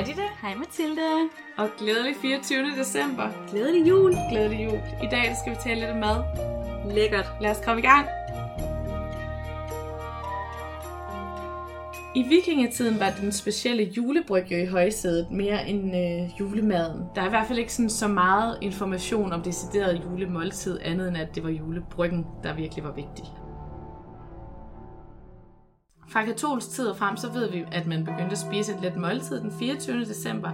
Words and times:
Hej 0.00 0.06
Ditte. 0.06 0.22
Hej 0.42 0.54
Mathilde. 0.54 1.28
Og 1.56 1.68
glædelig 1.78 2.16
24. 2.22 2.70
december. 2.78 3.28
Glædelig 3.50 3.88
jul. 3.88 4.16
Glædelig 4.30 4.64
jul. 4.64 4.78
I 5.02 5.06
dag 5.10 5.36
skal 5.40 5.52
vi 5.52 5.56
tale 5.64 5.80
lidt 5.80 5.90
om 5.90 5.96
mad. 5.96 6.24
Lækkert. 6.94 7.26
Lad 7.40 7.50
os 7.50 7.60
komme 7.64 7.82
i 7.82 7.84
gang. 7.84 8.06
I 12.14 12.22
vikingetiden 12.28 13.00
var 13.00 13.10
den 13.20 13.32
specielle 13.32 13.82
julebryg 13.82 14.44
jo 14.50 14.56
i 14.56 14.66
højsædet 14.66 15.30
mere 15.30 15.68
end 15.68 15.96
øh, 15.96 16.40
julemaden. 16.40 17.02
Der 17.14 17.22
er 17.22 17.26
i 17.26 17.30
hvert 17.30 17.46
fald 17.46 17.58
ikke 17.58 17.72
sådan 17.72 17.90
så 17.90 18.08
meget 18.08 18.58
information 18.60 19.32
om 19.32 19.42
decideret 19.42 20.02
julemåltid, 20.04 20.78
andet 20.82 21.08
end 21.08 21.16
at 21.16 21.34
det 21.34 21.44
var 21.44 21.50
julebryggen, 21.50 22.26
der 22.42 22.54
virkelig 22.54 22.84
var 22.84 22.92
vigtig. 22.92 23.24
Fra 26.12 26.24
katolsk 26.24 26.70
tid 26.70 26.86
og 26.88 26.96
frem, 26.96 27.16
så 27.16 27.32
ved 27.32 27.50
vi, 27.50 27.64
at 27.72 27.86
man 27.86 28.04
begyndte 28.04 28.32
at 28.32 28.38
spise 28.38 28.72
et 28.72 28.80
let 28.82 28.96
måltid 28.96 29.40
den 29.40 29.52
24. 29.58 30.00
december, 30.00 30.50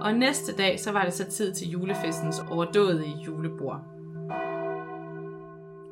og 0.00 0.14
næste 0.14 0.56
dag, 0.56 0.80
så 0.80 0.92
var 0.92 1.04
det 1.04 1.12
så 1.12 1.24
tid 1.30 1.54
til 1.54 1.68
julefestens 1.68 2.40
overdådige 2.50 3.16
julebord. 3.26 3.80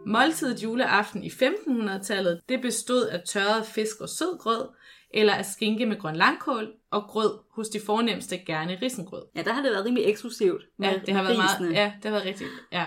Måltidet 0.06 0.62
juleaften 0.62 1.24
i 1.24 1.28
1500-tallet, 1.28 2.40
det 2.48 2.60
bestod 2.62 3.02
af 3.06 3.22
tørret 3.26 3.66
fisk 3.66 4.00
og 4.00 4.08
sødgrød, 4.08 4.68
eller 5.10 5.34
af 5.34 5.44
skinke 5.44 5.86
med 5.86 6.00
grøn 6.00 6.16
langkål 6.16 6.72
og 6.90 7.02
grød 7.02 7.38
hos 7.50 7.68
de 7.68 7.80
fornemmeste 7.86 8.38
gerne 8.38 8.78
risengrød. 8.82 9.22
Ja, 9.36 9.42
der 9.42 9.52
har 9.52 9.62
det 9.62 9.70
været 9.70 9.84
rimelig 9.84 10.04
eksklusivt. 10.04 10.62
Ja, 10.82 10.92
det 11.06 11.14
har 11.14 11.22
været 11.22 11.36
meget, 11.36 11.74
ja, 11.74 11.92
det 11.96 12.04
har 12.04 12.10
været 12.10 12.26
rigtigt. 12.26 12.50
Ja. 12.72 12.86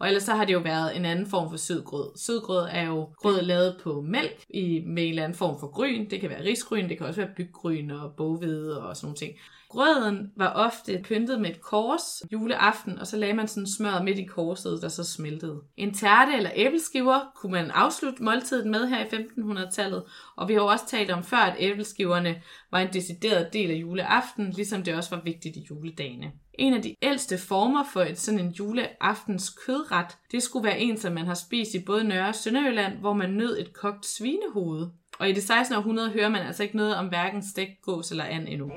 Og 0.00 0.06
ellers 0.06 0.22
så 0.22 0.34
har 0.34 0.44
det 0.44 0.52
jo 0.52 0.58
været 0.58 0.96
en 0.96 1.04
anden 1.04 1.26
form 1.26 1.50
for 1.50 1.56
sødgrød. 1.56 2.10
Sødgrød 2.16 2.68
er 2.70 2.86
jo 2.86 3.08
grød 3.16 3.42
lavet 3.42 3.80
på 3.82 4.00
mælk 4.00 4.44
i, 4.50 4.82
med 4.86 5.02
en 5.02 5.08
eller 5.08 5.24
anden 5.24 5.38
form 5.38 5.60
for 5.60 5.66
gryn. 5.66 6.10
Det 6.10 6.20
kan 6.20 6.30
være 6.30 6.44
risgryn, 6.44 6.88
det 6.88 6.98
kan 6.98 7.06
også 7.06 7.20
være 7.20 7.30
byggryn 7.36 7.90
og 7.90 8.12
boghvede 8.16 8.88
og 8.88 8.96
sådan 8.96 9.06
nogle 9.06 9.16
ting. 9.16 9.32
Grøden 9.68 10.32
var 10.36 10.52
ofte 10.52 11.00
pyntet 11.04 11.40
med 11.40 11.50
et 11.50 11.60
kors 11.60 12.22
juleaften, 12.32 12.98
og 12.98 13.06
så 13.06 13.16
lagde 13.16 13.34
man 13.34 13.48
sådan 13.48 13.66
smør 13.66 14.02
midt 14.02 14.18
i 14.18 14.24
korset, 14.24 14.82
der 14.82 14.88
så 14.88 15.04
smeltede. 15.04 15.60
En 15.76 15.94
tærte 15.94 16.36
eller 16.36 16.50
æbleskiver 16.54 17.20
kunne 17.36 17.52
man 17.52 17.70
afslutte 17.70 18.22
måltidet 18.22 18.66
med 18.66 18.86
her 18.86 19.04
i 19.04 19.08
1500-tallet, 19.08 20.02
og 20.36 20.48
vi 20.48 20.52
har 20.52 20.60
jo 20.60 20.66
også 20.66 20.86
talt 20.86 21.10
om 21.10 21.24
før, 21.24 21.36
at 21.36 21.56
æbleskiverne 21.58 22.42
var 22.70 22.78
en 22.78 22.92
decideret 22.92 23.52
del 23.52 23.70
af 23.70 23.74
juleaften, 23.74 24.50
ligesom 24.50 24.82
det 24.82 24.94
også 24.94 25.16
var 25.16 25.22
vigtigt 25.24 25.56
i 25.56 25.66
juledagene. 25.70 26.32
En 26.58 26.74
af 26.74 26.82
de 26.82 26.94
ældste 27.02 27.38
former 27.38 27.84
for 27.92 28.02
et 28.02 28.18
sådan 28.18 28.40
en 28.40 28.50
juleaftens 28.50 29.50
kødret, 29.66 30.18
det 30.32 30.42
skulle 30.42 30.64
være 30.64 30.80
en, 30.80 30.96
som 30.96 31.12
man 31.12 31.26
har 31.26 31.34
spist 31.34 31.74
i 31.74 31.84
både 31.84 32.04
Nørre 32.04 32.28
og 32.28 32.34
Sønderjylland, 32.34 32.98
hvor 32.98 33.12
man 33.12 33.30
nød 33.30 33.58
et 33.58 33.72
kogt 33.72 34.06
svinehoved. 34.06 34.86
Og 35.18 35.28
i 35.28 35.32
det 35.32 35.42
16. 35.42 35.76
århundrede 35.76 36.10
hører 36.10 36.28
man 36.28 36.46
altså 36.46 36.62
ikke 36.62 36.76
noget 36.76 36.96
om 36.96 37.06
hverken 37.06 37.42
stegt 37.42 37.82
gås 37.82 38.10
eller 38.10 38.24
and 38.24 38.48
endnu. 38.48 38.72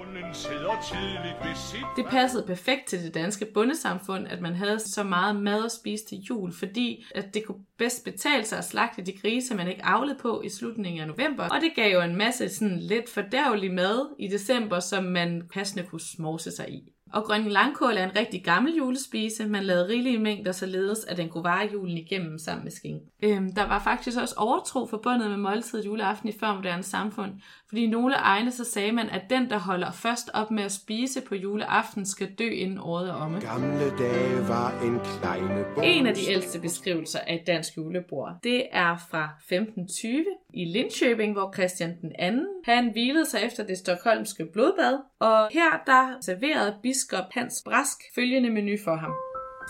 Det 1.98 2.06
passede 2.06 2.44
perfekt 2.48 2.86
til 2.88 3.04
det 3.04 3.14
danske 3.14 3.46
bundesamfund, 3.54 4.28
at 4.28 4.42
man 4.42 4.56
havde 4.56 4.80
så 4.80 5.04
meget 5.04 5.36
mad 5.36 5.66
at 5.66 5.72
spise 5.72 6.06
til 6.06 6.18
jul, 6.18 6.54
fordi 6.54 7.06
at 7.16 7.34
det 7.34 7.46
kunne 7.46 7.64
bedst 7.78 8.04
betale 8.04 8.46
sig 8.46 8.58
at 8.58 8.66
slagte 8.66 9.02
de 9.02 9.12
grise, 9.12 9.56
man 9.56 9.68
ikke 9.68 9.86
avlede 9.86 10.18
på 10.22 10.42
i 10.42 10.50
slutningen 10.50 11.02
af 11.02 11.08
november. 11.08 11.44
Og 11.44 11.62
det 11.62 11.72
gav 11.76 11.94
jo 11.94 12.02
en 12.02 12.16
masse 12.16 12.50
sådan 12.50 12.80
lidt 12.80 13.10
fordærvelig 13.10 13.74
mad 13.74 14.16
i 14.20 14.28
december, 14.28 14.80
som 14.80 15.04
man 15.04 15.44
passende 15.54 15.86
kunne 15.90 16.02
småse 16.02 16.52
sig 16.52 16.70
i. 16.70 16.92
Og 17.14 17.24
grøn 17.24 17.48
langkål 17.48 17.98
er 17.98 18.04
en 18.04 18.16
rigtig 18.16 18.44
gammel 18.44 18.76
julespise. 18.76 19.46
Man 19.46 19.64
lavede 19.64 19.88
rigelige 19.88 20.20
mængder, 20.20 20.52
således 20.52 21.06
at 21.06 21.18
den 21.18 21.30
kunne 21.30 21.44
vare 21.44 21.70
julen 21.74 21.98
igennem 21.98 22.38
sammen 22.38 22.64
med 22.64 22.72
skinke. 22.72 23.06
Øhm, 23.24 23.54
der 23.54 23.68
var 23.68 23.80
faktisk 23.80 24.18
også 24.22 24.36
overtro 24.38 24.86
forbundet 24.86 25.30
med 25.30 25.38
måltidet 25.38 25.86
juleaften 25.86 26.30
i 26.30 26.34
førmoderne 26.40 26.84
samfund, 26.84 27.32
fordi 27.68 27.84
i 27.84 27.88
nogle 27.88 28.16
egne 28.16 28.52
så 28.52 28.64
sagde 28.64 28.92
man, 28.92 29.10
at 29.10 29.22
den, 29.30 29.50
der 29.50 29.58
holder 29.58 29.92
først 29.92 30.30
op 30.34 30.52
med 30.52 30.64
at 30.64 30.72
spise 30.72 31.22
på 31.22 31.36
juleaften, 31.36 32.06
skal 32.06 32.34
dø 32.40 32.50
inden 32.50 32.78
året 32.78 33.10
er 33.10 33.14
omme. 33.14 33.40
Gamle 33.40 33.98
dage 33.98 34.48
var 34.48 34.82
en 34.82 35.00
kleine 35.00 35.66
bog. 35.76 35.88
En 35.88 36.08
af 36.08 36.16
de 36.16 36.32
ældste 36.32 36.60
beskrivelser 36.60 37.20
af 37.20 37.36
et 37.36 37.48
dansk 37.48 37.78
julebord, 37.78 38.30
det 38.44 38.64
er 38.72 39.08
fra 39.12 39.24
1520 39.24 40.26
i 40.54 40.66
Linköping, 40.66 41.34
hvor 41.34 41.54
Christian 41.54 41.98
den 42.02 42.12
anden, 42.20 42.48
han 42.66 42.92
hvilede 42.92 43.26
sig 43.26 43.42
efter 43.44 43.64
det 43.64 43.78
stokholmske 43.78 44.46
blodbad, 44.54 44.98
og 45.20 45.48
her 45.52 45.72
der 45.86 46.18
serverede 46.22 46.76
biskop 46.84 47.01
Hans 47.32 47.62
Brask 47.66 47.98
følgende 48.16 48.50
menu 48.50 48.78
for 48.84 48.96
ham. 48.96 49.14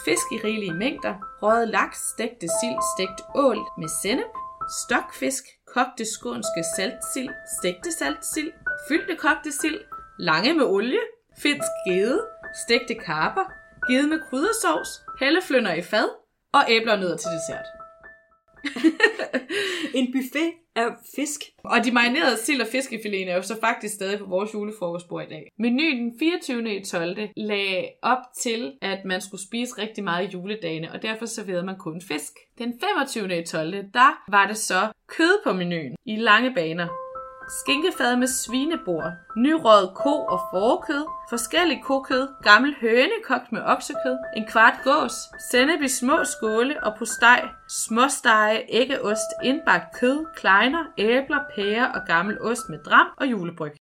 Fisk 0.05 0.27
i 0.31 0.37
rigelige 0.43 0.73
mængder, 0.73 1.15
røget 1.41 1.67
laks, 1.69 1.97
stegte 2.13 2.47
sild, 2.59 2.79
stegt 2.93 3.21
ål 3.35 3.59
med 3.77 3.89
sennep, 4.01 4.33
stokfisk, 4.83 5.43
kogte 5.73 6.05
skånske 6.13 6.63
saltsild, 6.75 7.29
stegte 7.57 7.91
saltsild, 7.99 8.51
fyldte 8.87 9.15
kogte 9.15 9.51
sild, 9.51 9.79
lange 10.19 10.53
med 10.53 10.65
olie, 10.65 11.03
finsk 11.43 11.71
gede, 11.87 12.19
stegte 12.65 12.95
karper, 12.95 13.45
gede 13.87 14.07
med 14.07 14.19
kryddersovs, 14.29 14.91
helleflønder 15.19 15.73
i 15.73 15.81
fad 15.81 16.09
og 16.53 16.61
æbler 16.69 16.93
og 16.93 16.99
nødder 16.99 17.17
til 17.17 17.31
dessert. 17.37 17.80
en 19.97 20.13
buffet 20.13 20.51
af 20.75 20.87
fisk. 21.15 21.41
Og 21.63 21.85
de 21.85 21.91
marinerede 21.91 22.37
sild 22.37 22.61
og 22.61 22.67
fiskefiléen 22.67 23.29
er 23.29 23.35
jo 23.35 23.41
så 23.41 23.59
faktisk 23.59 23.93
stadig 23.95 24.19
på 24.19 24.25
vores 24.25 24.53
julefrokostbord 24.53 25.23
i 25.23 25.29
dag. 25.29 25.51
Menuen 25.59 25.97
den 25.97 26.19
24. 26.19 26.75
i 26.75 26.83
12. 26.83 27.17
lagde 27.37 27.87
op 28.01 28.23
til, 28.37 28.73
at 28.81 29.05
man 29.05 29.21
skulle 29.21 29.43
spise 29.43 29.77
rigtig 29.77 30.03
meget 30.03 30.27
i 30.27 30.31
juledagene, 30.33 30.91
og 30.91 31.01
derfor 31.01 31.25
serverede 31.25 31.63
man 31.63 31.77
kun 31.77 32.01
fisk. 32.01 32.33
Den 32.57 32.73
25. 32.79 33.39
i 33.39 33.45
12. 33.45 33.73
der 33.73 34.31
var 34.31 34.47
det 34.47 34.57
så 34.57 34.91
kød 35.07 35.43
på 35.43 35.53
menuen 35.53 35.95
i 36.05 36.15
lange 36.15 36.53
baner. 36.55 37.10
Skinkefad 37.59 38.15
med 38.15 38.27
svinebord, 38.27 39.11
nyrøget 39.35 39.91
ko- 39.95 40.25
og 40.33 40.39
forkød, 40.53 41.05
forskellig 41.29 41.83
kokød, 41.83 42.27
gammel 42.43 42.75
høne 42.81 43.17
kogt 43.23 43.51
med 43.51 43.61
oksekød, 43.65 44.17
en 44.37 44.45
kvart 44.51 44.77
gås, 44.83 45.13
sennep 45.51 45.81
i 45.81 45.87
små 45.87 46.17
skåle 46.23 46.83
og 46.83 46.91
på 46.99 47.05
steg, 47.05 47.41
småstege, 47.69 48.65
æggeost, 48.69 49.29
indbagt 49.43 49.95
kød, 49.99 50.25
kleiner, 50.35 50.83
æbler, 50.97 51.41
pærer 51.55 51.87
og 51.95 52.01
gammel 52.07 52.41
ost 52.41 52.69
med 52.69 52.79
dram 52.79 53.07
og 53.17 53.31
julebryg. 53.31 53.80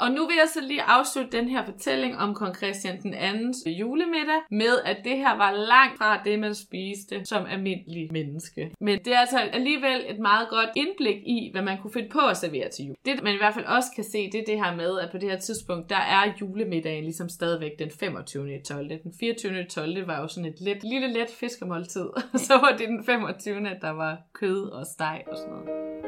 Og 0.00 0.10
nu 0.10 0.26
vil 0.26 0.36
jeg 0.42 0.48
så 0.54 0.60
lige 0.60 0.82
afslutte 0.82 1.38
den 1.38 1.48
her 1.48 1.64
fortælling 1.64 2.18
om 2.18 2.34
kong 2.34 2.56
Christian 2.56 3.02
den 3.02 3.14
andens 3.14 3.58
julemiddag 3.66 4.40
med, 4.50 4.74
at 4.84 4.96
det 5.04 5.16
her 5.16 5.36
var 5.36 5.52
langt 5.52 5.98
fra 5.98 6.22
det, 6.24 6.38
man 6.38 6.54
spiste 6.54 7.24
som 7.24 7.46
almindelig 7.46 8.08
menneske. 8.12 8.70
Men 8.80 8.98
det 9.04 9.14
er 9.14 9.18
altså 9.18 9.38
alligevel 9.38 10.04
et 10.08 10.18
meget 10.18 10.48
godt 10.48 10.68
indblik 10.76 11.16
i, 11.16 11.48
hvad 11.52 11.62
man 11.62 11.78
kunne 11.78 11.92
finde 11.92 12.08
på 12.08 12.20
at 12.20 12.36
servere 12.36 12.68
til 12.68 12.84
jul. 12.84 12.96
Det, 13.04 13.22
man 13.22 13.34
i 13.34 13.36
hvert 13.36 13.54
fald 13.54 13.64
også 13.64 13.88
kan 13.94 14.04
se, 14.04 14.30
det 14.32 14.40
er 14.40 14.44
det 14.44 14.64
her 14.64 14.76
med, 14.76 15.00
at 15.00 15.10
på 15.10 15.18
det 15.18 15.30
her 15.30 15.38
tidspunkt, 15.38 15.90
der 15.90 16.02
er 16.16 16.32
julemiddagen 16.40 17.04
ligesom 17.04 17.28
stadigvæk 17.28 17.78
den 17.78 17.90
25. 18.00 18.60
12. 18.62 18.88
Den 18.88 19.14
24. 19.20 19.64
12. 19.64 20.06
var 20.06 20.20
jo 20.20 20.28
sådan 20.28 20.50
et 20.50 20.60
let, 20.60 20.84
lille 20.84 21.12
let 21.12 21.30
fiskemåltid. 21.40 22.06
så 22.46 22.54
var 22.54 22.76
det 22.78 22.88
den 22.88 23.04
25. 23.04 23.60
der 23.80 23.90
var 23.90 24.18
kød 24.32 24.62
og 24.62 24.86
steg 24.86 25.22
og 25.26 25.36
sådan 25.36 25.52
noget. 25.52 25.99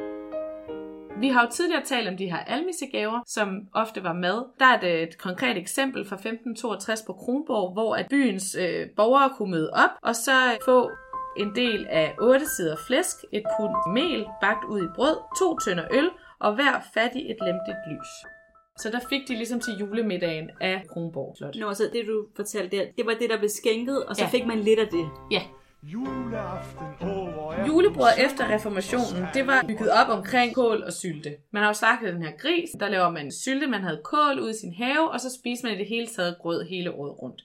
Vi 1.23 1.29
har 1.29 1.43
jo 1.43 1.49
tidligere 1.51 1.83
talt 1.85 2.09
om 2.09 2.17
de 2.17 2.31
her 2.31 2.39
almissegaver, 2.39 3.21
som 3.27 3.49
ofte 3.75 4.05
var 4.05 4.13
mad. 4.13 4.45
Der 4.59 4.67
er 4.67 4.81
det 4.81 5.03
et 5.03 5.19
konkret 5.19 5.57
eksempel 5.57 6.05
fra 6.09 6.17
1562 6.17 7.03
på 7.07 7.13
Kronborg, 7.13 7.73
hvor 7.73 7.95
at 7.97 8.07
byens 8.11 8.57
øh, 8.61 8.87
borgere 8.97 9.31
kunne 9.37 9.51
møde 9.51 9.71
op 9.73 9.91
og 10.03 10.17
så 10.17 10.33
få 10.65 10.91
en 11.37 11.55
del 11.55 11.87
af 11.91 12.15
8 12.21 12.47
sider 12.57 12.77
flæsk, 12.87 13.17
et 13.33 13.43
pund 13.61 13.75
mel 13.95 14.27
bagt 14.41 14.65
ud 14.65 14.83
i 14.85 14.89
brød, 14.95 15.17
to 15.39 15.59
tønder 15.59 15.85
øl 15.93 16.11
og 16.41 16.55
hver 16.55 16.75
fattig 16.95 17.23
et 17.31 17.37
lemtigt 17.47 17.81
lys. 17.91 18.11
Så 18.79 18.91
der 18.91 19.01
fik 19.09 19.29
de 19.29 19.35
ligesom 19.35 19.61
til 19.61 19.73
julemiddagen 19.81 20.51
af 20.61 20.83
Kronborg 20.93 21.35
Slot. 21.39 21.57
Nå, 21.57 21.75
så 21.75 21.83
det 21.93 22.07
du 22.07 22.27
fortalte 22.37 22.77
der, 22.77 22.85
det 22.97 23.07
var 23.07 23.15
det, 23.21 23.31
der 23.31 23.39
blev 23.39 23.51
skænket, 23.51 24.05
og 24.05 24.17
så 24.17 24.23
Ja. 24.25 24.29
fik 24.29 24.47
man 24.47 24.59
lidt 24.59 24.81
af 24.81 24.89
det. 24.89 25.09
Ja, 25.31 25.43
Juleaften 25.83 26.87
Julebrød 27.83 28.11
efter 28.19 28.55
reformationen, 28.55 29.27
det 29.35 29.47
var 29.47 29.65
bygget 29.69 29.91
op 29.91 30.09
omkring 30.09 30.55
kål 30.55 30.83
og 30.83 30.93
sylte. 30.93 31.37
Man 31.51 31.63
har 31.63 31.71
jo 31.71 31.75
slagtet 31.75 32.15
den 32.15 32.23
her 32.23 32.31
gris, 32.39 32.71
der 32.81 32.89
laver 32.89 33.11
man 33.11 33.33
sylte, 33.33 33.67
man 33.67 33.83
havde 33.83 34.01
kål 34.05 34.41
ude 34.41 34.51
i 34.51 34.55
sin 34.55 34.75
have, 34.75 35.11
og 35.11 35.21
så 35.21 35.31
spiste 35.39 35.67
man 35.67 35.75
i 35.75 35.79
det 35.79 35.87
hele 35.87 36.07
taget 36.07 36.39
grød 36.39 36.65
hele 36.65 36.93
året 36.93 37.23
rundt. 37.23 37.45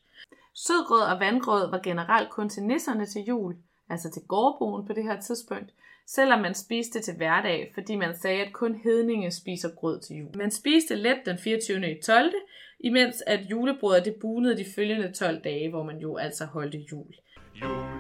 Sødgrød 0.54 1.02
og 1.02 1.20
vandgrød 1.20 1.72
var 1.72 1.80
generelt 1.84 2.30
kun 2.30 2.50
til 2.50 2.64
nisserne 2.64 3.06
til 3.06 3.22
jul, 3.22 3.56
altså 3.90 4.10
til 4.12 4.22
gårdboen 4.28 4.88
på 4.88 4.94
det 4.94 5.04
her 5.04 5.22
tidspunkt, 5.22 5.70
selvom 6.08 6.40
man 6.42 6.54
spiste 6.54 6.98
det 6.98 7.06
til 7.06 7.16
hverdag, 7.16 7.72
fordi 7.74 7.96
man 7.96 8.16
sagde, 8.16 8.42
at 8.42 8.54
kun 8.54 8.76
hedninge 8.84 9.32
spiser 9.32 9.70
grød 9.76 10.00
til 10.00 10.16
jul. 10.16 10.38
Man 10.38 10.52
spiste 10.52 10.96
let 10.96 11.18
den 11.26 11.38
24. 11.38 11.92
i 11.92 12.02
12., 12.02 12.34
imens 12.80 13.24
at 13.28 13.40
julebrødet 13.52 14.06
det 14.06 14.16
bunede 14.22 14.58
de 14.58 14.66
følgende 14.76 15.12
12 15.12 15.44
dage, 15.44 15.70
hvor 15.70 15.84
man 15.84 15.98
jo 15.98 16.18
altså 16.18 16.46
holdte 16.46 16.78
jul. 16.92 17.16
jul, 17.62 17.97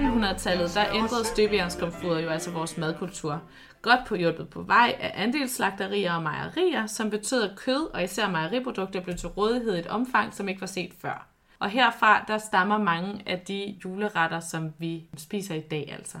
1800-tallet 0.00 0.74
der 0.74 0.84
ændrede 0.94 1.24
støbejernskomfuret 1.24 2.24
jo 2.24 2.28
altså 2.28 2.50
vores 2.50 2.78
madkultur. 2.78 3.42
Godt 3.82 4.00
på 4.06 4.14
hjulpet 4.14 4.48
på 4.48 4.62
vej 4.62 4.96
af 5.00 5.12
andelsslagterier 5.14 6.14
og 6.14 6.22
mejerier, 6.22 6.86
som 6.86 7.10
betød, 7.10 7.42
at 7.42 7.56
kød 7.56 7.90
og 7.94 8.04
især 8.04 8.28
mejeriprodukter 8.28 9.00
blev 9.00 9.16
til 9.16 9.28
rådighed 9.28 9.76
i 9.76 9.78
et 9.78 9.86
omfang, 9.86 10.34
som 10.34 10.48
ikke 10.48 10.60
var 10.60 10.66
set 10.66 10.92
før. 11.00 11.26
Og 11.58 11.70
herfra 11.70 12.24
der 12.28 12.38
stammer 12.38 12.78
mange 12.78 13.22
af 13.26 13.40
de 13.40 13.76
juleretter, 13.84 14.40
som 14.40 14.72
vi 14.78 15.04
spiser 15.16 15.54
i 15.54 15.60
dag 15.60 15.94
altså. 15.98 16.18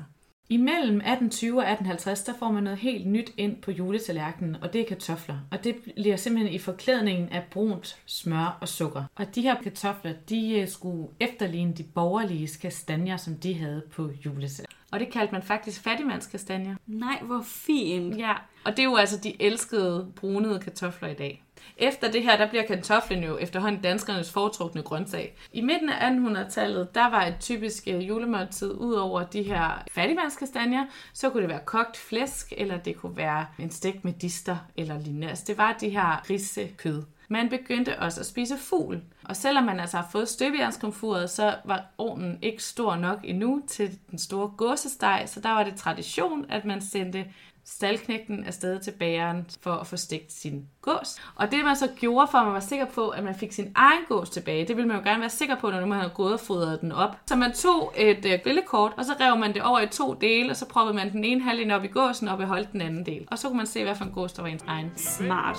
Imellem 0.50 0.96
1820 0.96 1.58
og 1.58 1.70
1850, 1.70 2.22
der 2.22 2.32
får 2.38 2.50
man 2.52 2.62
noget 2.62 2.78
helt 2.78 3.06
nyt 3.06 3.32
ind 3.36 3.56
på 3.56 3.70
juletallerkenen, 3.70 4.56
og 4.62 4.72
det 4.72 4.80
er 4.80 4.84
kartofler. 4.84 5.38
Og 5.50 5.64
det 5.64 5.76
bliver 5.94 6.16
simpelthen 6.16 6.54
i 6.54 6.58
forklædningen 6.58 7.28
af 7.28 7.44
brunt 7.50 7.98
smør 8.06 8.58
og 8.60 8.68
sukker. 8.68 9.04
Og 9.16 9.34
de 9.34 9.42
her 9.42 9.62
kartofler, 9.62 10.12
de 10.28 10.60
øh, 10.60 10.68
skulle 10.68 11.08
efterligne 11.20 11.72
de 11.72 11.82
borgerlige 11.82 12.48
kastanjer, 12.62 13.16
som 13.16 13.34
de 13.34 13.54
havde 13.54 13.82
på 13.92 14.10
juletallerkenen. 14.26 14.80
Og 14.92 15.00
det 15.00 15.12
kaldte 15.12 15.32
man 15.32 15.42
faktisk 15.42 15.82
fattigmandskastanjer. 15.82 16.74
Nej, 16.86 17.18
hvor 17.22 17.42
fint. 17.46 18.18
Ja, 18.18 18.32
og 18.64 18.70
det 18.72 18.78
er 18.78 18.84
jo 18.84 18.96
altså 18.96 19.16
de 19.16 19.42
elskede 19.42 20.12
brunede 20.16 20.60
kartofler 20.60 21.08
i 21.08 21.14
dag. 21.14 21.44
Efter 21.76 22.10
det 22.10 22.22
her, 22.22 22.36
der 22.36 22.48
bliver 22.48 22.66
kartoflen 22.66 23.24
jo 23.24 23.38
efterhånden 23.38 23.82
danskernes 23.82 24.32
foretrukne 24.32 24.82
grøntsag. 24.82 25.36
I 25.52 25.60
midten 25.60 25.88
af 25.88 26.10
1800-tallet, 26.10 26.94
der 26.94 27.10
var 27.10 27.26
et 27.26 27.36
typisk 27.40 27.84
øh, 27.86 28.08
julemåltid 28.08 28.72
ud 28.72 28.94
over 28.94 29.22
de 29.22 29.42
her 29.42 29.84
fattigmandskastanjer, 29.90 30.84
så 31.12 31.30
kunne 31.30 31.42
det 31.42 31.50
være 31.50 31.64
kogt 31.64 31.96
flæsk, 31.96 32.52
eller 32.56 32.78
det 32.78 32.96
kunne 32.96 33.16
være 33.16 33.46
en 33.58 33.70
stek 33.70 34.04
med 34.04 34.12
dister 34.12 34.56
eller 34.76 34.98
lignende. 34.98 35.28
Altså 35.28 35.44
det 35.46 35.58
var 35.58 35.76
de 35.80 35.88
her 35.88 36.30
risekød. 36.30 37.02
Man 37.32 37.48
begyndte 37.48 37.98
også 37.98 38.20
at 38.20 38.26
spise 38.26 38.58
fugl. 38.58 39.02
Og 39.24 39.36
selvom 39.36 39.64
man 39.64 39.80
altså 39.80 39.96
har 39.96 40.08
fået 40.12 40.28
støbejernskomfuret, 40.28 41.30
så 41.30 41.54
var 41.64 41.84
ovnen 41.98 42.38
ikke 42.42 42.62
stor 42.62 42.96
nok 42.96 43.18
endnu 43.24 43.62
til 43.68 43.98
den 44.10 44.18
store 44.18 44.48
gåsesteg, 44.48 45.22
så 45.26 45.40
der 45.40 45.50
var 45.50 45.64
det 45.64 45.74
tradition, 45.74 46.46
at 46.48 46.64
man 46.64 46.80
sendte 46.80 47.26
staldknægten 47.64 48.44
afsted 48.44 48.80
til 48.80 48.90
bageren 48.90 49.46
for 49.62 49.72
at 49.72 49.86
få 49.86 49.96
stegt 49.96 50.32
sin 50.32 50.66
gås. 50.82 51.16
Og 51.34 51.50
det 51.50 51.64
man 51.64 51.76
så 51.76 51.88
gjorde 51.96 52.28
for, 52.30 52.38
at 52.38 52.44
man 52.44 52.54
var 52.54 52.60
sikker 52.60 52.86
på, 52.86 53.08
at 53.08 53.24
man 53.24 53.34
fik 53.34 53.52
sin 53.52 53.72
egen 53.74 54.04
gås 54.08 54.30
tilbage, 54.30 54.66
det 54.66 54.76
ville 54.76 54.88
man 54.88 54.96
jo 54.96 55.02
gerne 55.04 55.20
være 55.20 55.30
sikker 55.30 55.54
på, 55.54 55.70
når 55.70 55.86
man 55.86 55.98
havde 55.98 56.12
gået 56.14 56.32
og 56.32 56.40
fodret 56.40 56.80
den 56.80 56.92
op. 56.92 57.16
Så 57.26 57.36
man 57.36 57.52
tog 57.52 57.94
et 57.96 58.24
øh, 58.24 58.38
grillekort, 58.44 58.92
og 58.96 59.04
så 59.04 59.12
rev 59.20 59.36
man 59.36 59.54
det 59.54 59.62
over 59.62 59.80
i 59.80 59.86
to 59.86 60.14
dele, 60.14 60.50
og 60.50 60.56
så 60.56 60.66
proppede 60.66 60.96
man 60.96 61.12
den 61.12 61.24
ene 61.24 61.40
halvdel 61.40 61.70
op 61.70 61.84
i 61.84 61.88
gåsen 61.88 62.28
og 62.28 62.38
beholdt 62.38 62.72
den 62.72 62.80
anden 62.80 63.06
del. 63.06 63.28
Og 63.30 63.38
så 63.38 63.48
kunne 63.48 63.56
man 63.56 63.66
se, 63.66 63.84
hvad 63.84 63.94
for 63.94 64.04
en 64.04 64.12
gås, 64.12 64.32
der 64.32 64.42
var 64.42 64.48
ens 64.48 64.64
egen. 64.66 64.92
Smart. 64.96 65.58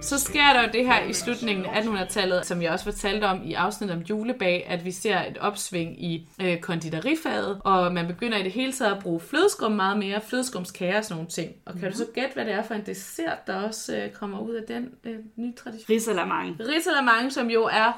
Så 0.00 0.18
sker 0.18 0.52
der 0.52 0.62
jo 0.62 0.68
det 0.72 0.86
her 0.86 1.04
i 1.04 1.12
slutningen 1.12 1.66
af 1.66 1.80
1800-tallet, 1.80 2.46
som 2.46 2.62
jeg 2.62 2.70
også 2.70 2.84
fortalte 2.84 3.24
om 3.24 3.40
i 3.44 3.54
afsnittet 3.54 3.96
om 3.96 4.02
julebag, 4.02 4.64
at 4.68 4.84
vi 4.84 4.90
ser 4.90 5.18
et 5.18 5.38
opsving 5.38 6.04
i 6.04 6.28
øh, 6.40 6.60
konditorifaget, 6.60 7.60
og 7.64 7.92
man 7.92 8.06
begynder 8.06 8.38
i 8.38 8.42
det 8.42 8.52
hele 8.52 8.72
taget 8.72 8.92
at 8.92 9.02
bruge 9.02 9.20
flødeskum 9.38 9.72
meget 9.72 9.98
mere, 9.98 10.20
flødeskumskager 10.20 10.98
og 10.98 11.04
sådan 11.04 11.16
nogle 11.16 11.30
ting. 11.30 11.54
Og 11.64 11.74
kan 11.80 11.90
du 11.92 11.96
så 11.96 12.06
gætte, 12.14 12.34
hvad 12.34 12.44
det 12.44 12.52
er 12.52 12.62
for 12.62 12.74
en 12.74 12.86
dessert, 12.86 13.46
der 13.46 13.54
også 13.54 13.96
øh, 13.96 14.10
kommer 14.10 14.40
ud 14.40 14.54
af 14.54 14.62
den 14.68 14.90
øh, 15.04 15.16
nye 15.36 15.52
tradition? 15.52 15.94
Risalamang. 15.94 16.60
Risalamande, 16.60 17.30
som 17.30 17.50
jo 17.50 17.64
er 17.64 17.92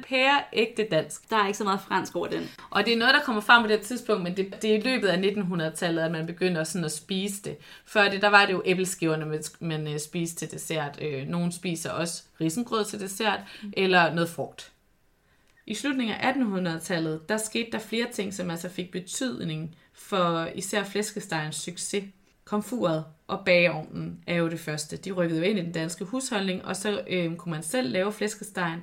100% 0.00 0.08
pære 0.08 0.40
ægte 0.52 0.86
dansk. 0.90 1.30
Der 1.30 1.36
er 1.36 1.46
ikke 1.46 1.58
så 1.58 1.64
meget 1.64 1.80
fransk 1.80 2.16
over 2.16 2.26
den. 2.26 2.50
Og 2.70 2.84
det 2.84 2.92
er 2.92 2.98
noget, 2.98 3.14
der 3.14 3.20
kommer 3.20 3.42
frem 3.42 3.62
på 3.62 3.68
det 3.68 3.80
tidspunkt, 3.80 4.22
men 4.22 4.36
det, 4.36 4.62
det 4.62 4.70
er 4.70 4.78
i 4.78 4.80
løbet 4.80 5.08
af 5.08 5.16
1900-tallet, 5.16 6.02
at 6.02 6.10
man 6.10 6.26
begynder 6.26 6.64
sådan 6.64 6.84
at 6.84 6.92
spise 6.92 7.42
det. 7.42 7.56
Før 7.86 8.08
det, 8.08 8.22
der 8.22 8.28
var 8.28 8.46
det 8.46 8.52
jo 8.52 8.62
æbleskiverne, 8.64 9.26
man, 9.26 9.42
man 9.60 9.88
øh, 9.88 9.98
spiste 9.98 10.36
til 10.36 10.50
dessert. 10.50 10.98
Øh, 11.02 11.26
nogle 11.26 11.52
spiser 11.52 11.90
også 11.90 12.22
risengrød 12.40 12.84
til 12.84 13.00
dessert, 13.00 13.40
mm. 13.62 13.72
eller 13.76 14.14
noget 14.14 14.28
frugt. 14.28 14.72
I 15.66 15.74
slutningen 15.74 16.16
af 16.16 16.32
1800-tallet, 16.32 17.28
der 17.28 17.36
skete 17.36 17.70
der 17.72 17.78
flere 17.78 18.06
ting, 18.12 18.34
som 18.34 18.50
altså 18.50 18.68
fik 18.68 18.90
betydning 18.90 19.76
for 19.98 20.48
især 20.54 20.84
flæskestegens 20.84 21.56
succes. 21.56 22.04
Komfuret 22.44 23.04
og 23.26 23.44
bageovnen 23.44 24.24
er 24.26 24.34
jo 24.34 24.48
det 24.48 24.60
første. 24.60 24.96
De 24.96 25.12
rykkede 25.12 25.40
jo 25.40 25.44
ind 25.50 25.58
i 25.58 25.62
den 25.62 25.72
danske 25.72 26.04
husholdning, 26.04 26.64
og 26.64 26.76
så 26.76 27.04
øh, 27.08 27.36
kunne 27.36 27.50
man 27.50 27.62
selv 27.62 27.92
lave 27.92 28.12
flæskestegen, 28.12 28.80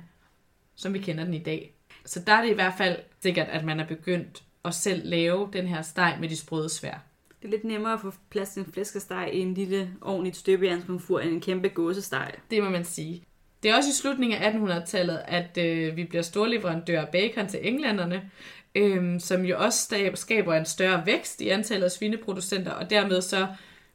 som 0.74 0.94
vi 0.94 0.98
kender 0.98 1.24
den 1.24 1.34
i 1.34 1.42
dag. 1.42 1.74
Så 2.04 2.20
der 2.20 2.32
er 2.32 2.42
det 2.42 2.50
i 2.50 2.54
hvert 2.54 2.74
fald 2.78 2.98
sikkert, 3.22 3.48
at 3.48 3.64
man 3.64 3.80
er 3.80 3.86
begyndt 3.86 4.42
at 4.64 4.74
selv 4.74 5.02
lave 5.04 5.48
den 5.52 5.66
her 5.66 5.82
steg 5.82 6.16
med 6.20 6.28
de 6.28 6.36
sprøde 6.36 6.68
svær. 6.68 7.04
Det 7.42 7.48
er 7.48 7.50
lidt 7.50 7.64
nemmere 7.64 7.92
at 7.92 8.00
få 8.00 8.12
plads 8.30 8.48
til 8.48 8.60
en 8.60 8.72
flæskesteg 8.72 9.30
i 9.32 9.38
en 9.38 9.54
lille 9.54 9.90
ordentligt 10.02 10.36
støbejernskomfur 10.36 11.20
end 11.20 11.30
en 11.30 11.40
kæmpe 11.40 11.68
gåsesteg. 11.68 12.32
Det 12.50 12.62
må 12.62 12.70
man 12.70 12.84
sige. 12.84 13.22
Det 13.62 13.70
er 13.70 13.76
også 13.76 13.88
i 13.88 13.92
slutningen 13.92 14.38
af 14.38 14.52
1800-tallet, 14.52 15.22
at 15.28 15.58
øh, 15.58 15.96
vi 15.96 16.04
bliver 16.04 16.22
storleverandør 16.22 17.00
af 17.00 17.08
bacon 17.08 17.48
til 17.48 17.60
englænderne, 17.62 18.30
øh, 18.76 19.20
som 19.20 19.44
jo 19.44 19.58
også 19.58 20.10
skaber 20.14 20.54
en 20.54 20.64
større 20.64 21.06
vækst 21.06 21.40
i 21.40 21.48
antallet 21.48 21.84
af 21.84 21.90
svineproducenter, 21.90 22.72
og 22.72 22.90
dermed 22.90 23.20
så 23.20 23.46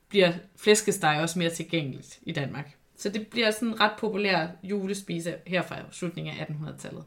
bliver 0.10 0.32
flæskesteg 0.56 1.20
også 1.22 1.40
mere 1.40 1.50
tilgængeligt 1.50 2.20
i 2.22 2.32
Danmark. 2.32 2.76
Så 2.98 3.10
det 3.10 3.28
bliver 3.28 3.52
sådan 3.52 3.68
en 3.68 3.80
ret 3.80 3.92
populær 4.00 4.48
julespise 4.64 5.36
her 5.48 5.62
fra 5.62 5.76
slutningen 5.92 6.34
af 6.40 6.46
1800-tallet. 6.46 7.04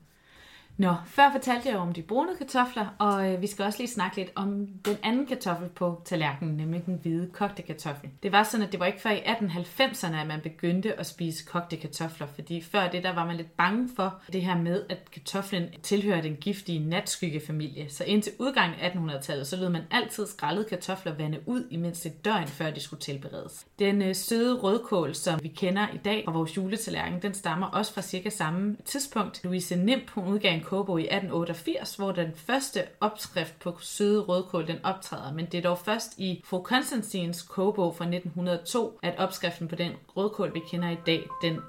Nå, 0.76 0.94
før 1.06 1.32
fortalte 1.32 1.68
jeg 1.68 1.74
jo 1.74 1.80
om 1.80 1.92
de 1.92 2.02
brune 2.02 2.36
kartofler, 2.38 2.86
og 2.98 3.32
øh, 3.32 3.42
vi 3.42 3.46
skal 3.46 3.64
også 3.64 3.78
lige 3.78 3.90
snakke 3.90 4.16
lidt 4.16 4.30
om 4.34 4.66
den 4.84 4.96
anden 5.02 5.26
kartoffel 5.26 5.68
på 5.68 6.02
tallerkenen, 6.04 6.56
nemlig 6.56 6.86
den 6.86 6.98
hvide 7.02 7.30
kogte 7.32 7.62
kartoffel. 7.62 8.10
Det 8.22 8.32
var 8.32 8.42
sådan, 8.42 8.66
at 8.66 8.72
det 8.72 8.80
var 8.80 8.86
ikke 8.86 9.00
før 9.00 9.10
i 9.10 9.20
1890'erne, 9.20 10.16
at 10.16 10.26
man 10.26 10.40
begyndte 10.40 11.00
at 11.00 11.06
spise 11.06 11.44
kogte 11.44 11.76
kartofler, 11.76 12.26
fordi 12.26 12.60
før 12.60 12.90
det, 12.90 13.02
der 13.02 13.14
var 13.14 13.26
man 13.26 13.36
lidt 13.36 13.56
bange 13.56 13.88
for 13.96 14.20
det 14.32 14.42
her 14.42 14.56
med, 14.56 14.82
at 14.88 15.10
kartoflen 15.12 15.68
tilhører 15.82 16.20
den 16.20 16.36
giftige 16.36 16.88
natskyggefamilie. 16.88 17.90
Så 17.90 18.04
indtil 18.04 18.32
udgangen 18.38 18.80
af 18.80 18.90
1800-tallet, 18.90 19.46
så 19.46 19.56
lød 19.56 19.68
man 19.68 19.82
altid 19.90 20.26
skrællede 20.26 20.68
kartofler 20.68 21.14
vande 21.14 21.38
ud 21.46 21.64
i 21.70 21.76
mindst 21.76 22.06
et 22.06 22.24
døgn, 22.24 22.46
før 22.46 22.70
de 22.70 22.80
skulle 22.80 23.00
tilberedes. 23.00 23.66
Den 23.78 24.02
øh, 24.02 24.14
søde 24.14 24.54
rødkål, 24.54 25.14
som 25.14 25.42
vi 25.42 25.48
kender 25.48 25.86
i 25.94 25.98
dag 26.04 26.22
fra 26.24 26.32
vores 26.32 26.56
juletallerken, 26.56 27.22
den 27.22 27.34
stammer 27.34 27.66
også 27.66 27.94
fra 27.94 28.02
cirka 28.02 28.30
samme 28.30 28.76
tidspunkt. 28.84 29.44
Louise 29.44 29.76
Nimp, 29.76 30.10
hun 30.10 30.28
udgav 30.28 30.54
en 30.54 30.63
kogebog 30.64 31.00
i 31.00 31.04
1888, 31.04 31.96
hvor 31.96 32.12
den 32.12 32.32
første 32.36 32.82
opskrift 33.00 33.58
på 33.58 33.76
søde 33.80 34.20
rødkål 34.20 34.66
den 34.66 34.84
optræder, 34.84 35.32
men 35.32 35.46
det 35.46 35.58
er 35.58 35.62
dog 35.62 35.78
først 35.78 36.18
i 36.18 36.42
fru 36.44 36.62
Konstantins 36.62 37.42
kogebog 37.42 37.96
fra 37.96 38.04
1902, 38.04 38.98
at 39.02 39.18
opskriften 39.18 39.68
på 39.68 39.74
den 39.74 39.92
rødkål, 40.16 40.54
vi 40.54 40.60
kender 40.70 40.90
i 40.90 40.98
dag, 41.06 41.22
den 41.42 41.60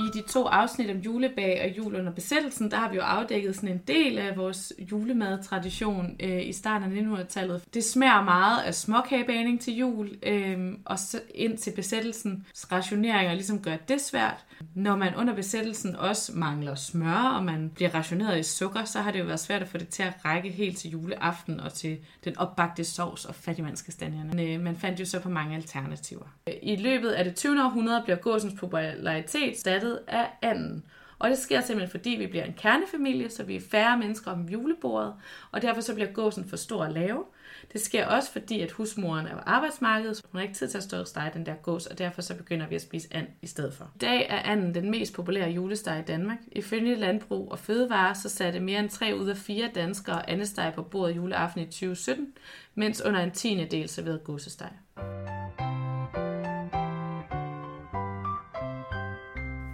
I 0.00 0.18
de 0.18 0.22
to 0.22 0.46
afsnit 0.46 0.90
om 0.90 0.96
julebag 0.96 1.60
og 1.64 1.78
jul 1.78 1.94
under 1.94 2.12
besættelsen, 2.12 2.70
der 2.70 2.76
har 2.76 2.90
vi 2.90 2.96
jo 2.96 3.02
afdækket 3.02 3.54
sådan 3.54 3.68
en 3.68 3.82
del 3.88 4.18
af 4.18 4.36
vores 4.36 4.72
julemadtradition 4.92 6.16
øh, 6.20 6.46
i 6.46 6.52
starten 6.52 7.16
af 7.16 7.22
1900-tallet. 7.22 7.62
Det 7.74 7.84
smager 7.84 8.24
meget 8.24 8.62
af 8.62 8.74
småkagebaning 8.74 9.60
til 9.60 9.76
jul, 9.76 10.10
øh, 10.22 10.72
og 10.84 10.98
så 10.98 11.20
ind 11.34 11.58
til 11.58 11.72
besættelsens 11.76 12.72
rationeringer 12.72 13.34
ligesom 13.34 13.62
gør 13.62 13.76
det 13.76 14.00
svært. 14.00 14.44
Når 14.74 14.96
man 14.96 15.14
under 15.16 15.34
besættelsen 15.34 15.96
også 15.96 16.32
mangler 16.34 16.74
smør, 16.74 17.34
og 17.36 17.44
man 17.44 17.70
bliver 17.74 17.94
rationeret 17.94 18.38
i 18.38 18.42
sukker, 18.42 18.84
så 18.84 19.00
har 19.00 19.10
det 19.10 19.18
jo 19.18 19.24
været 19.24 19.40
svært 19.40 19.62
at 19.62 19.68
få 19.68 19.78
det 19.78 19.88
til 19.88 20.02
at 20.02 20.12
række 20.24 20.50
helt 20.50 20.78
til 20.78 20.90
juleaften 20.90 21.60
og 21.60 21.72
til 21.72 21.98
den 22.24 22.38
opbagte 22.38 22.84
sovs 22.84 23.24
og 23.24 23.34
fattigmandskastanjerne. 23.34 24.30
Men, 24.34 24.48
øh, 24.48 24.60
man 24.60 24.76
fandt 24.76 25.00
jo 25.00 25.04
så 25.04 25.20
på 25.20 25.28
mange 25.28 25.56
alternativer. 25.56 26.24
Øh, 26.46 26.54
I 26.62 26.76
løbet 26.76 27.10
af 27.10 27.24
det 27.24 27.34
20. 27.34 27.64
århundrede 27.64 28.02
bliver 28.04 28.16
gåsens 28.16 28.54
popularitet 28.60 29.58
stattet 29.58 29.89
af 30.06 30.26
anden. 30.42 30.84
Og 31.18 31.30
det 31.30 31.38
sker 31.38 31.60
simpelthen, 31.60 31.90
fordi 31.90 32.10
vi 32.10 32.26
bliver 32.26 32.44
en 32.44 32.54
kernefamilie, 32.56 33.30
så 33.30 33.42
vi 33.42 33.56
er 33.56 33.60
færre 33.70 33.98
mennesker 33.98 34.30
om 34.30 34.48
julebordet, 34.48 35.14
og 35.52 35.62
derfor 35.62 35.80
så 35.80 35.94
bliver 35.94 36.12
gåsen 36.12 36.48
for 36.48 36.56
stor 36.56 36.84
at 36.84 36.92
lave. 36.92 37.24
Det 37.72 37.80
sker 37.80 38.06
også, 38.06 38.32
fordi 38.32 38.60
at 38.60 38.70
husmoren 38.70 39.26
er 39.26 39.34
på 39.34 39.42
arbejdsmarkedet, 39.46 40.16
så 40.16 40.22
hun 40.32 40.38
har 40.38 40.42
ikke 40.42 40.54
tid 40.54 40.68
til 40.68 40.78
at 40.78 40.84
stå 40.84 41.00
og 41.00 41.06
stege 41.06 41.30
den 41.34 41.46
der 41.46 41.54
gås, 41.54 41.86
og 41.86 41.98
derfor 41.98 42.22
så 42.22 42.34
begynder 42.34 42.68
vi 42.68 42.74
at 42.74 42.82
spise 42.82 43.08
and 43.10 43.26
i 43.42 43.46
stedet 43.46 43.74
for. 43.74 43.84
I 43.94 43.98
dag 43.98 44.26
er 44.28 44.38
anden 44.38 44.74
den 44.74 44.90
mest 44.90 45.14
populære 45.14 45.50
julesteg 45.50 45.98
i 45.98 46.02
Danmark. 46.02 46.38
Ifølge 46.52 46.94
Landbrug 46.94 47.52
og 47.52 47.58
Fødevare, 47.58 48.14
så 48.14 48.28
satte 48.28 48.60
mere 48.60 48.80
end 48.80 48.90
3 48.90 49.16
ud 49.16 49.28
af 49.28 49.36
4 49.36 49.70
danskere 49.74 50.30
andesteg 50.30 50.72
på 50.74 50.82
bordet 50.82 51.16
juleaften 51.16 51.60
i 51.60 51.66
2017, 51.66 52.32
mens 52.74 53.02
under 53.02 53.20
en 53.20 53.30
tiende 53.30 53.66
del 53.66 53.88
serverede 53.88 54.18
gåsesteg. 54.24 54.70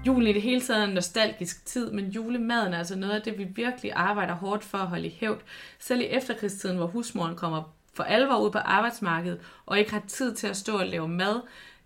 Julen 0.06 0.26
i 0.28 0.32
det 0.32 0.42
hele 0.42 0.60
taget 0.60 0.82
er 0.82 0.86
en 0.86 0.94
nostalgisk 0.94 1.66
tid, 1.66 1.90
men 1.90 2.08
julemaden 2.08 2.72
er 2.75 2.78
altså 2.78 2.96
noget 2.96 3.12
af 3.12 3.22
det, 3.22 3.38
vi 3.38 3.44
virkelig 3.44 3.92
arbejder 3.94 4.34
hårdt 4.34 4.64
for 4.64 4.78
at 4.78 4.86
holde 4.86 5.06
i 5.06 5.16
hævd. 5.20 5.40
Selv 5.78 6.00
i 6.00 6.04
efterkrigstiden, 6.04 6.76
hvor 6.76 6.86
husmoren 6.86 7.36
kommer 7.36 7.62
for 7.94 8.02
alvor 8.02 8.36
ud 8.36 8.50
på 8.50 8.58
arbejdsmarkedet, 8.58 9.38
og 9.66 9.78
ikke 9.78 9.92
har 9.92 10.02
tid 10.08 10.34
til 10.34 10.46
at 10.46 10.56
stå 10.56 10.78
og 10.78 10.86
lave 10.86 11.08
mad, 11.08 11.40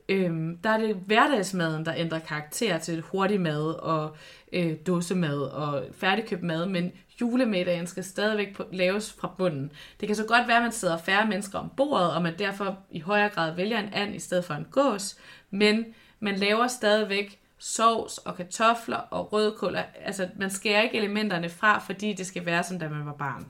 øhm, 0.08 0.56
der 0.56 0.70
er 0.70 0.78
det 0.78 0.96
hverdagsmaden, 0.96 1.84
der 1.84 1.94
ændrer 1.96 2.18
karakter 2.18 2.78
til 2.78 3.00
hurtig 3.00 3.40
mad 3.40 3.74
og 3.74 4.16
øh, 4.52 4.76
dåsemad 4.86 5.38
og 5.38 5.84
færdigkøbt 5.92 6.42
mad, 6.42 6.66
men 6.66 6.92
julemiddagen 7.20 7.86
skal 7.86 8.04
stadigvæk 8.04 8.56
på, 8.56 8.64
laves 8.72 9.12
fra 9.12 9.34
bunden. 9.38 9.72
Det 10.00 10.08
kan 10.08 10.16
så 10.16 10.24
godt 10.24 10.48
være, 10.48 10.56
at 10.56 10.62
man 10.62 10.72
sidder 10.72 10.98
færre 10.98 11.26
mennesker 11.26 11.58
om 11.58 11.70
bordet, 11.76 12.12
og 12.12 12.22
man 12.22 12.38
derfor 12.38 12.78
i 12.90 13.00
højere 13.00 13.28
grad 13.28 13.54
vælger 13.54 13.78
en 13.78 13.88
and 13.92 14.14
i 14.14 14.18
stedet 14.18 14.44
for 14.44 14.54
en 14.54 14.66
gås, 14.70 15.16
men 15.50 15.84
man 16.20 16.36
laver 16.36 16.66
stadigvæk 16.66 17.40
sovs 17.60 18.18
og 18.18 18.36
kartofler 18.36 18.96
og 18.96 19.32
rødkål. 19.32 19.76
Altså, 20.04 20.28
man 20.36 20.50
skærer 20.50 20.82
ikke 20.82 20.98
elementerne 20.98 21.48
fra, 21.48 21.78
fordi 21.78 22.12
det 22.12 22.26
skal 22.26 22.46
være 22.46 22.62
som 22.62 22.78
da 22.78 22.88
man 22.88 23.06
var 23.06 23.16
barn. 23.16 23.46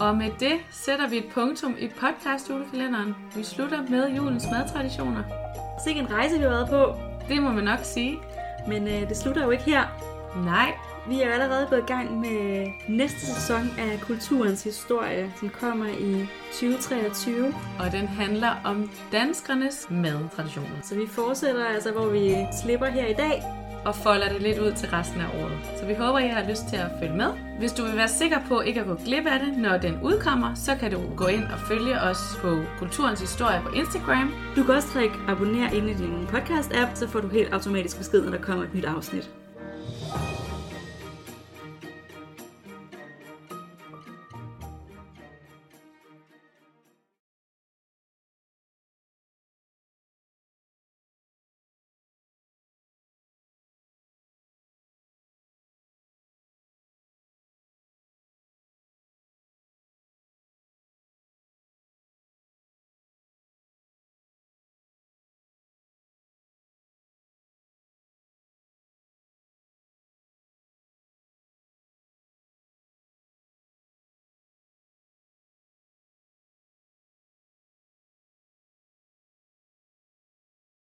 Og 0.00 0.16
med 0.16 0.30
det 0.40 0.60
sætter 0.70 1.08
vi 1.08 1.16
et 1.16 1.30
punktum 1.34 1.76
i 1.78 1.88
podcast 1.88 2.50
julekalenderen. 2.50 3.14
Vi 3.36 3.42
slutter 3.42 3.82
med 3.90 4.08
julens 4.16 4.44
madtraditioner. 4.52 5.22
Sikke 5.84 6.00
en 6.00 6.10
rejse, 6.10 6.36
vi 6.36 6.42
har 6.42 6.50
været 6.50 6.68
på. 6.68 7.00
Det 7.28 7.42
må 7.42 7.52
man 7.52 7.64
nok 7.64 7.78
sige. 7.82 8.18
Men 8.68 8.88
øh, 8.88 9.08
det 9.08 9.16
slutter 9.16 9.44
jo 9.44 9.50
ikke 9.50 9.64
her. 9.64 9.82
Nej, 10.44 10.72
Vi 11.08 11.22
er 11.22 11.30
allerede 11.30 11.66
gået 11.70 11.78
i 11.78 11.86
gang 11.92 12.20
med 12.20 12.66
næste 12.88 13.20
sæson 13.20 13.70
af 13.78 14.00
Kulturens 14.00 14.64
Historie, 14.64 15.32
som 15.40 15.48
kommer 15.48 15.86
i 15.86 16.26
2023. 16.52 17.54
og 17.78 17.92
den 17.92 18.06
handler 18.08 18.50
om 18.64 18.90
danskernes 19.12 19.86
madtraditioner. 19.90 20.80
Så 20.82 20.94
vi 20.94 21.06
fortsætter 21.06 21.64
altså, 21.66 21.90
hvor 21.92 22.08
vi 22.08 22.36
slipper 22.62 22.86
her 22.86 23.06
i 23.06 23.12
dag. 23.12 23.42
og 23.84 23.94
folder 23.96 24.28
det 24.32 24.42
lidt 24.42 24.58
ud 24.58 24.72
til 24.72 24.88
resten 24.88 25.20
af 25.20 25.26
året. 25.42 25.58
Så 25.80 25.86
vi 25.86 25.94
håber, 25.94 26.18
I 26.18 26.28
har 26.28 26.48
lyst 26.50 26.62
til 26.68 26.76
at 26.76 26.90
følge 27.00 27.16
med. 27.16 27.30
Hvis 27.58 27.72
du 27.72 27.82
vil 27.84 27.96
være 27.96 28.08
sikker 28.08 28.38
på 28.48 28.60
ikke 28.60 28.80
at 28.80 28.86
gå 28.86 28.94
glip 28.94 29.26
af 29.26 29.40
det, 29.40 29.58
når 29.58 29.76
den 29.78 30.00
udkommer, 30.02 30.54
så 30.54 30.76
kan 30.80 30.90
du 30.90 31.00
gå 31.16 31.26
ind 31.26 31.44
og 31.44 31.58
følge 31.68 32.00
os 32.00 32.38
på 32.40 32.62
Kulturens 32.78 33.20
Historie 33.20 33.60
på 33.62 33.68
Instagram. 33.68 34.34
Du 34.56 34.64
kan 34.64 34.74
også 34.74 34.88
trykke 34.88 35.14
abonner 35.28 35.70
inde 35.70 35.90
i 35.90 35.94
din 35.94 36.26
podcast-app, 36.32 36.94
så 36.94 37.08
får 37.08 37.20
du 37.20 37.28
helt 37.28 37.52
automatisk 37.54 37.98
besked, 37.98 38.22
når 38.24 38.30
der 38.30 38.38
kommer 38.44 38.64
et 38.64 38.74
nyt 38.74 38.84
afsnit. 38.84 39.30